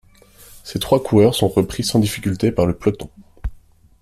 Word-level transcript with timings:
Ces 0.63 0.79
trois 0.79 1.03
coureurs 1.03 1.35
sont 1.35 1.47
repris 1.47 1.83
sans 1.83 1.99
difficulté 1.99 2.51
par 2.51 2.65
le 2.65 2.75
peloton. 2.75 3.11